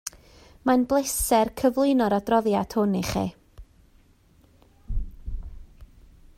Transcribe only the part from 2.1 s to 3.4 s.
adroddiad hwn ichi